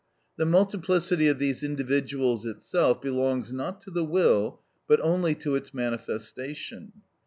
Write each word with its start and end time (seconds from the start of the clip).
The 0.37 0.47
multiplicity 0.47 1.27
of 1.27 1.37
these 1.37 1.61
individuals 1.63 2.47
itself 2.47 3.03
belongs 3.03 3.53
not 3.53 3.79
to 3.81 3.91
the 3.91 4.03
will, 4.03 4.59
but 4.87 4.99
only 5.01 5.35
to 5.35 5.53
its 5.53 5.75
manifestation. 5.75 7.03